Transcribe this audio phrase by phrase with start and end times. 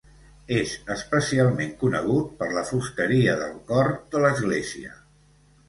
[0.59, 4.99] És especialment conegut per la fusteria del cor de l'església.